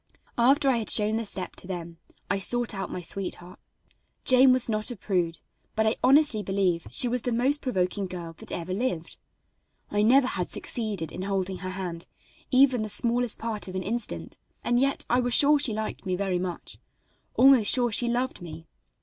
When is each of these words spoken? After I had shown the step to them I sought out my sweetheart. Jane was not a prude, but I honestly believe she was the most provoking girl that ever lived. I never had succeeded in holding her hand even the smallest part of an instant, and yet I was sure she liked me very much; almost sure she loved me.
After 0.39 0.67
I 0.67 0.77
had 0.77 0.89
shown 0.89 1.17
the 1.17 1.25
step 1.25 1.55
to 1.57 1.67
them 1.67 1.99
I 2.27 2.39
sought 2.39 2.73
out 2.73 2.89
my 2.91 3.03
sweetheart. 3.03 3.59
Jane 4.25 4.51
was 4.51 4.67
not 4.67 4.89
a 4.89 4.95
prude, 4.95 5.41
but 5.75 5.85
I 5.85 5.95
honestly 6.03 6.41
believe 6.41 6.87
she 6.89 7.07
was 7.07 7.21
the 7.21 7.31
most 7.31 7.61
provoking 7.61 8.07
girl 8.07 8.33
that 8.39 8.51
ever 8.51 8.73
lived. 8.73 9.17
I 9.91 10.01
never 10.01 10.25
had 10.25 10.49
succeeded 10.49 11.11
in 11.11 11.21
holding 11.21 11.59
her 11.59 11.69
hand 11.69 12.07
even 12.49 12.81
the 12.81 12.89
smallest 12.89 13.37
part 13.37 13.67
of 13.67 13.75
an 13.75 13.83
instant, 13.83 14.39
and 14.63 14.79
yet 14.79 15.05
I 15.07 15.19
was 15.19 15.35
sure 15.35 15.59
she 15.59 15.71
liked 15.71 16.03
me 16.03 16.15
very 16.15 16.39
much; 16.39 16.79
almost 17.35 17.69
sure 17.71 17.91
she 17.91 18.07
loved 18.07 18.41
me. 18.41 18.65